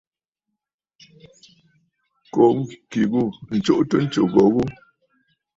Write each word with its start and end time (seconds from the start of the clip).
Kó 2.33 2.43
ŋkì 2.57 3.01
ghû 3.11 3.21
ǹtsuʼutə 3.55 3.95
ntsù 4.05 4.21
gho 4.33 4.43
gho. 4.53 4.63